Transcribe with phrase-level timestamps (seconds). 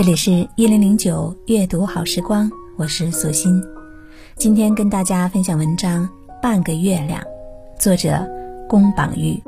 [0.00, 3.62] 这里是一零零九阅读好时光，我是素心。
[4.34, 6.04] 今天跟大家分享文章
[6.40, 7.20] 《半个月亮》，
[7.78, 8.26] 作者
[8.66, 9.38] 宫榜玉。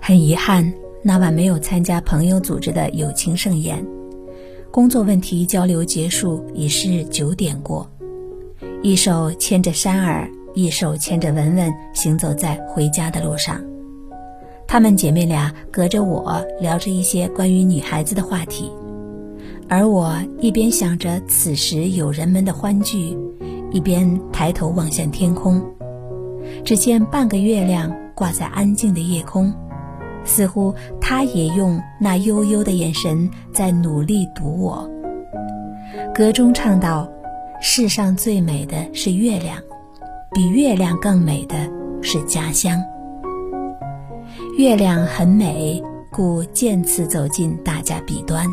[0.00, 3.86] 很遗憾，那晚没有参加朋友组织的友情盛宴。
[4.72, 7.88] 工作问题交流结束，已是九点过。
[8.82, 13.62] 一手牵着山儿，一手牵着文文，行走在回家的路上。
[14.68, 18.70] 她们姐妹俩隔着我聊着一些关于女孩子的话题，
[19.66, 23.16] 而我一边想着此时友人们的欢聚，
[23.72, 25.64] 一边抬头望向天空。
[26.66, 29.50] 只见半个月亮挂在安静的夜空，
[30.22, 34.86] 似乎他也用那悠悠的眼神在努力读我。
[36.14, 37.08] 歌中唱道
[37.62, 39.56] ：“世上最美的是月亮，
[40.34, 41.56] 比月亮更美的
[42.02, 42.78] 是家乡。”
[44.58, 48.44] 月亮很美，故渐次走进大家彼端。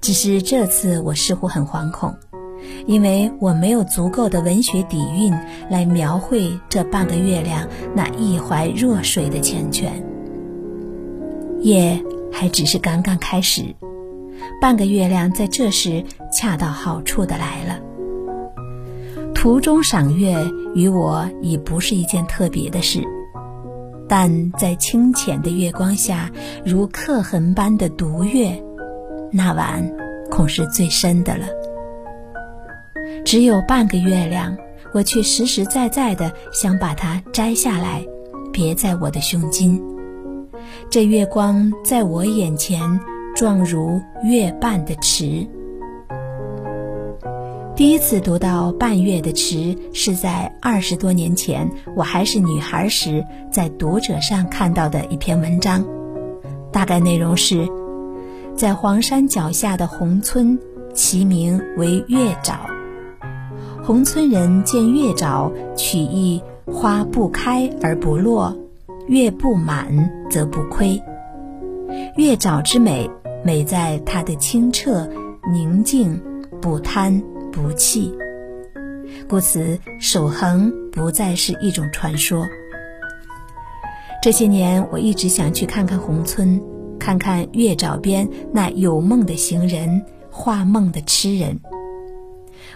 [0.00, 2.12] 只是这次我似乎很惶恐，
[2.84, 5.32] 因为我没有足够的文学底蕴
[5.70, 9.84] 来描绘这半个月亮那一怀若水的缱绻。
[11.60, 13.76] 夜还只是刚刚开始，
[14.60, 17.78] 半个月亮在这时恰到好处的来了。
[19.32, 20.34] 途中赏月
[20.74, 23.00] 与我已不是一件特别的事。
[24.08, 26.30] 但在清浅的月光下，
[26.64, 28.62] 如刻痕般的独月，
[29.30, 29.88] 那晚
[30.30, 31.46] 恐是最深的了。
[33.24, 34.56] 只有半个月亮，
[34.92, 38.04] 我却实实在在的想把它摘下来，
[38.52, 39.80] 别在我的胸襟。
[40.90, 42.98] 这月光在我眼前，
[43.36, 45.46] 状如月半的池。
[47.78, 55.86] 第一次读到半月的池，是在二十多年前，我还是女孩时，在读者上看到的一篇文章。
[56.72, 57.68] 大概内容是，
[58.56, 60.58] 在黄山脚下的红村，
[60.92, 62.56] 其名为月沼。
[63.84, 68.56] 红村人见月沼，取意花不开而不落，
[69.06, 71.00] 月不满则不亏。
[72.16, 73.08] 月沼之美，
[73.44, 75.08] 美在它的清澈、
[75.52, 76.20] 宁静、
[76.60, 77.22] 不贪。
[77.60, 78.14] 不弃，
[79.28, 82.46] 故此守恒不再是一种传说。
[84.22, 86.62] 这些年，我一直想去看看宏村，
[87.00, 91.58] 看看月沼边那有梦的行人，画梦的痴人。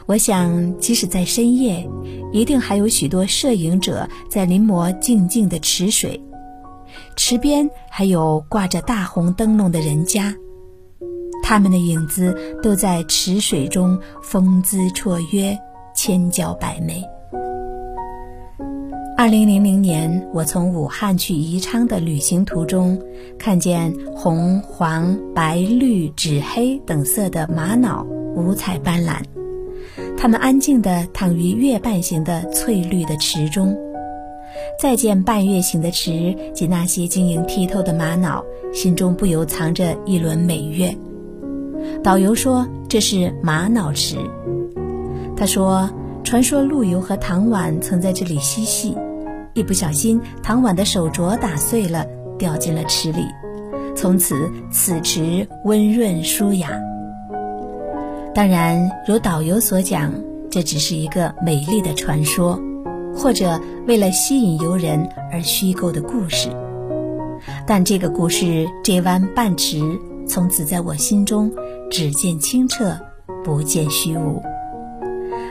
[0.07, 1.89] 我想，即使在深夜，
[2.33, 6.21] 一定还有许多摄影者在临摹静静的池水，
[7.15, 10.35] 池边还有挂着大红灯笼的人家。
[11.53, 15.55] 他们的影子都在池水中风姿绰约，
[15.95, 17.05] 千娇百媚。
[19.19, 22.99] 二零零零年，我从武汉去宜昌的旅行途中，
[23.39, 28.03] 看见红、黄、白、绿、紫、黑等色的玛瑙，
[28.35, 29.21] 五彩斑斓。
[30.17, 33.77] 它们安静地躺于月半形的翠绿的池中。
[34.81, 38.43] 再见半月形的池及那些晶莹剔透的玛瑙，
[38.73, 40.97] 心中不由藏着一轮美月。
[42.03, 44.17] 导游说这是玛瑙池。
[45.37, 45.89] 他说，
[46.25, 48.97] 传说陆游和唐婉曾在这里嬉戏，
[49.55, 52.05] 一不小心唐婉的手镯打碎了，
[52.37, 53.25] 掉进了池里。
[53.95, 56.71] 从此此池温润舒雅。
[58.35, 60.13] 当然，如导游所讲，
[60.51, 62.61] 这只是一个美丽的传说，
[63.15, 66.49] 或者为了吸引游人而虚构的故事。
[67.65, 69.81] 但这个故事，这湾半池。
[70.25, 71.53] 从此，在我心中，
[71.93, 72.99] 只见清澈，
[73.45, 74.43] 不见虚无。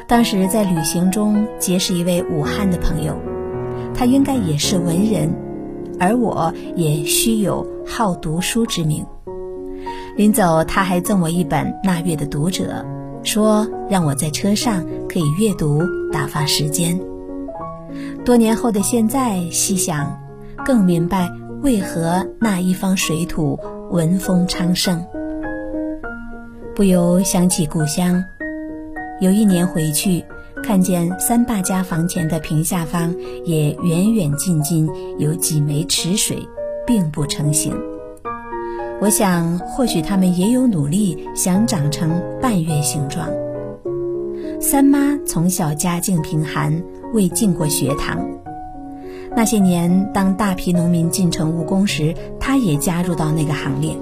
[0.07, 3.15] 当时在旅行中结识一位武汉的朋友，
[3.93, 5.31] 他应该也是文人，
[5.99, 9.05] 而我也须有好读书之名。
[10.17, 12.83] 临走，他还赠我一本《那月的读者》，
[13.23, 16.99] 说让我在车上可以阅读打发时间。
[18.25, 20.19] 多年后的现在细想，
[20.65, 21.29] 更明白
[21.61, 23.59] 为何那一方水土。
[23.91, 25.05] 文风昌盛，
[26.81, 28.25] 不由想起故乡。
[29.19, 30.25] 有一年回去，
[30.63, 33.13] 看见三爸家房前的坪下方
[33.45, 34.89] 也远远近近
[35.19, 36.39] 有几枚池水，
[36.83, 37.71] 并不成形。
[38.99, 43.29] 我想，或许他们也有努力想长成半月形状。
[44.59, 46.81] 三妈从小家境贫寒，
[47.13, 48.27] 未进过学堂。
[49.35, 53.95] 那些年，当大批农民进城务工时，她也加入到那个行列。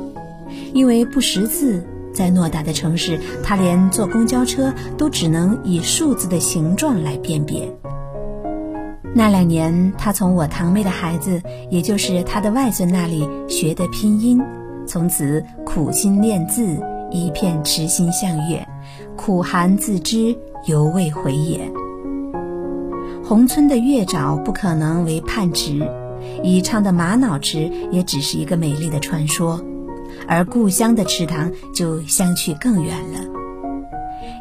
[0.73, 1.83] 因为不识字，
[2.13, 7.71] 在偌大的城市，他连坐公交车都只能以数字的形状来辨别。
[9.13, 11.41] 那两年，他从我堂妹的孩子，
[11.71, 14.39] 也就是他的外孙那里学的拼音。
[14.85, 16.79] 从此苦心练字，
[17.11, 18.67] 一片痴心向月，
[19.15, 20.35] 苦寒自知，
[20.65, 21.59] 犹未回也。
[23.23, 25.87] 宏村的月沼不可能为盼池，
[26.43, 29.59] 宜昌的玛瑙池也只是一个美丽的传说，
[30.29, 33.19] 而故乡的池塘就相去更远了。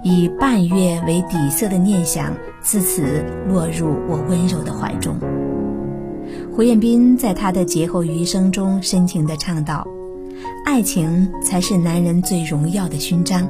[0.05, 5.17] 以半月为底色的念想，自此落入我温柔的怀中。
[6.55, 9.87] 胡彦斌在他的劫后余生中深情地唱道。
[10.64, 13.49] 爱情才是男人最荣耀的勋章，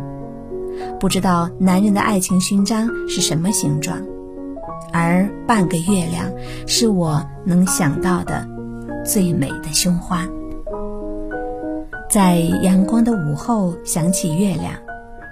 [1.00, 3.98] 不知道男人的爱情勋章是什么形状，
[4.92, 6.30] 而半个月亮
[6.66, 8.46] 是我能想到的
[9.04, 10.26] 最美的胸花。
[12.10, 14.72] 在阳光的午后想起月亮，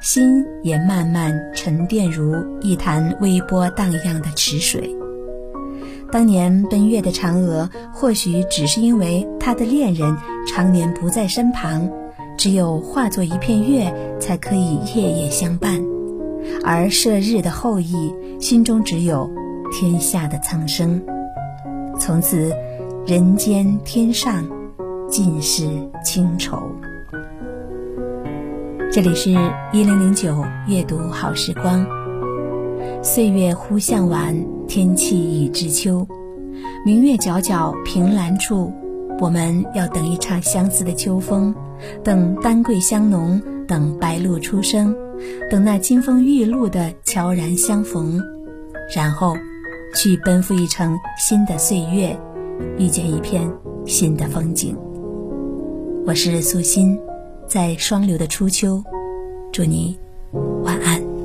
[0.02, 4.94] 心也慢慢沉淀如一潭微波荡漾的池水。
[6.12, 10.14] 当年奔月的嫦娥，或许只是因为她的恋人
[10.46, 11.90] 常年不在身旁，
[12.36, 13.90] 只有化作一片月，
[14.20, 15.80] 才可以夜夜相伴；
[16.62, 19.30] 而射日的后羿，心中只有
[19.72, 21.02] 天下的苍生。
[21.98, 22.52] 从此，
[23.06, 24.46] 人间天上
[25.08, 25.68] 尽是
[26.04, 26.58] 清愁。
[28.90, 29.30] 这里是
[29.72, 31.86] 一零零九阅读好时光。
[33.02, 34.34] 岁月忽向晚，
[34.66, 36.06] 天气已至秋。
[36.84, 38.72] 明月皎皎，凭栏处，
[39.20, 41.54] 我们要等一场相思的秋风，
[42.02, 44.94] 等丹桂香浓，等白露初生，
[45.50, 48.20] 等那金风玉露的悄然相逢，
[48.94, 49.36] 然后
[49.94, 52.18] 去奔赴一程新的岁月，
[52.78, 53.48] 遇见一片
[53.84, 54.76] 新的风景。
[56.06, 56.96] 我是素心，
[57.48, 58.80] 在双流的初秋，
[59.52, 59.98] 祝你
[60.62, 61.15] 晚安。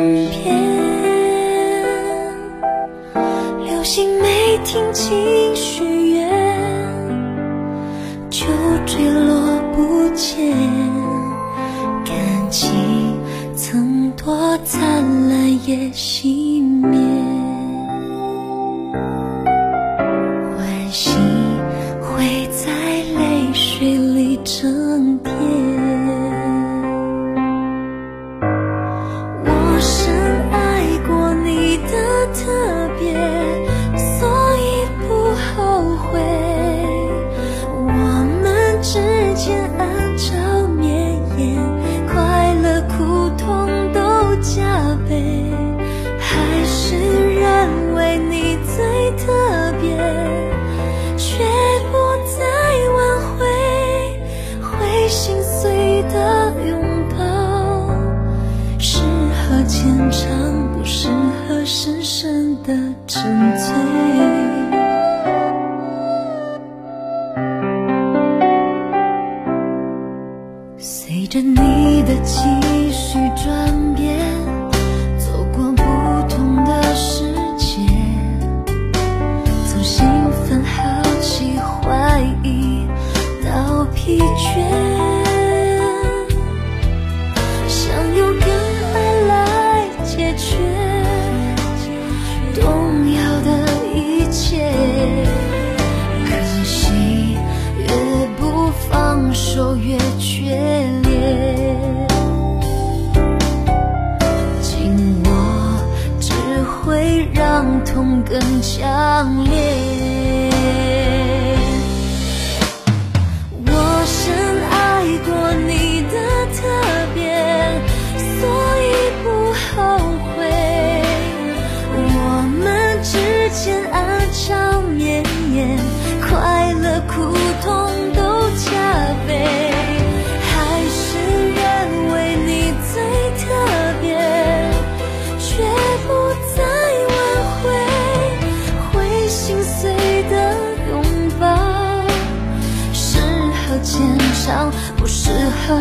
[0.00, 0.56] 边，
[3.64, 6.28] 流星没听清许愿，
[8.30, 8.46] 就
[8.86, 10.54] 坠落不见。
[12.04, 13.18] 感情
[13.54, 14.80] 曾多灿
[15.28, 17.09] 烂，也熄灭。
[59.70, 61.06] 浅尝不适
[61.46, 62.74] 合深深的
[63.06, 63.22] 沉
[63.56, 64.49] 醉。
[108.00, 110.49] 痛更强烈。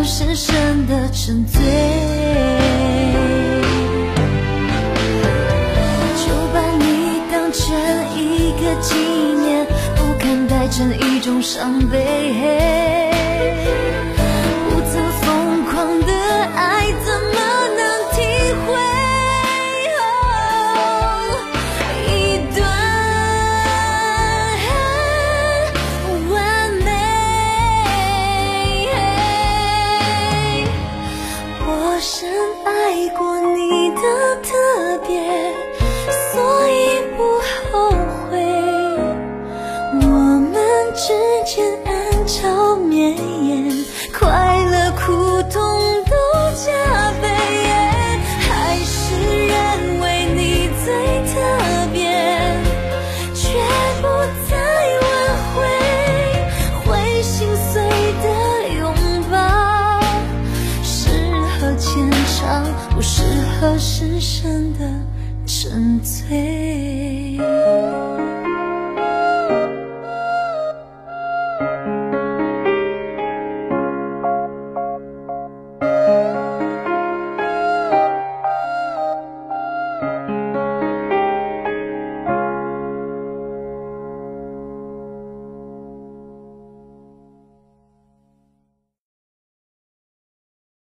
[0.03, 1.61] 深深的沉醉。
[6.15, 7.63] 就把你当成
[8.15, 9.65] 一个纪念，
[9.95, 13.08] 不敢带成一种伤悲。